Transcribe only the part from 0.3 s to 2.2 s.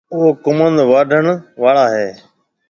ڪموُند واڊهڻ آݪا هيَ۔